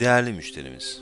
[0.00, 1.00] Değerli müşterimiz,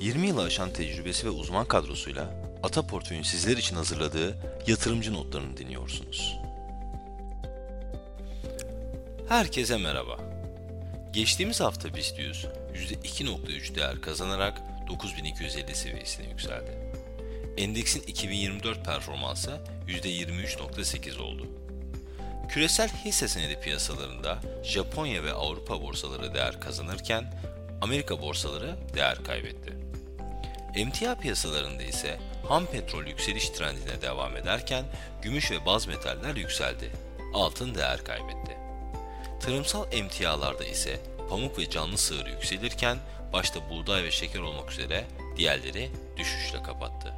[0.00, 2.30] 20 yılı aşan tecrübesi ve uzman kadrosuyla
[2.62, 4.36] Ata Portföy'ün sizler için hazırladığı
[4.66, 6.36] yatırımcı notlarını dinliyorsunuz.
[9.28, 10.18] Herkese merhaba.
[11.12, 16.70] Geçtiğimiz hafta BIST 100 %2.3 değer kazanarak 9250 seviyesine yükseldi.
[17.56, 21.46] Endeksin 2024 performansı %23.8 oldu.
[22.48, 27.32] Küresel hisse senedi piyasalarında Japonya ve Avrupa borsaları değer kazanırken
[27.84, 29.72] Amerika borsaları değer kaybetti.
[30.74, 34.84] Emtia piyasalarında ise ham petrol yükseliş trendine devam ederken
[35.22, 36.90] gümüş ve baz metaller yükseldi.
[37.34, 38.56] Altın değer kaybetti.
[39.40, 42.98] Tarımsal emtialarda ise pamuk ve canlı sığır yükselirken
[43.32, 45.04] başta buğday ve şeker olmak üzere
[45.36, 47.14] diğerleri düşüşle kapattı.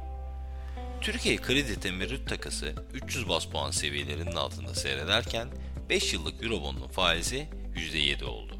[1.01, 5.47] Türkiye kredi temerrüt takası 300 bas puan seviyelerinin altında seyrederken
[5.89, 8.56] 5 yıllık Eurobond'un faizi %7 oldu.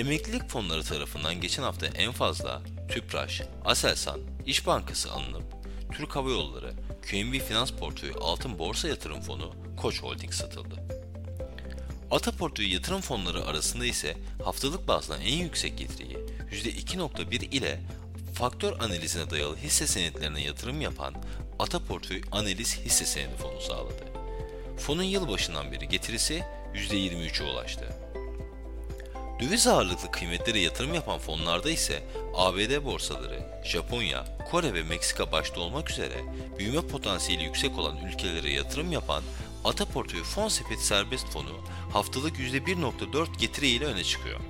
[0.00, 5.42] Emeklilik fonları tarafından geçen hafta en fazla Tüpraş, Aselsan, İş Bankası alınıp
[5.92, 6.72] Türk Hava Yolları,
[7.10, 10.74] QNB Finans Portföyü Altın Borsa Yatırım Fonu Koç Holding satıldı.
[12.10, 16.18] Ata Portföyü yatırım fonları arasında ise haftalık bazda en yüksek getiriyi
[16.50, 17.80] %2.1 ile
[18.34, 21.14] faktör analizine dayalı hisse senetlerine yatırım yapan
[21.58, 24.04] Ata Portföy Analiz Hisse Senedi Fonu sağladı.
[24.78, 26.42] Fonun yılbaşından beri getirisi
[26.74, 27.96] %23'e ulaştı.
[29.40, 32.02] Döviz ağırlıklı kıymetlere yatırım yapan fonlarda ise
[32.34, 36.24] ABD borsaları, Japonya, Kore ve Meksika başta olmak üzere
[36.58, 39.22] büyüme potansiyeli yüksek olan ülkelere yatırım yapan
[39.64, 39.84] Ata
[40.24, 41.60] Fon Sepeti Serbest Fonu
[41.92, 44.40] haftalık %1.4 getiri ile öne çıkıyor.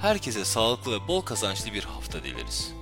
[0.00, 2.79] Herkese sağlıklı ve bol kazançlı bir hafta dileriz.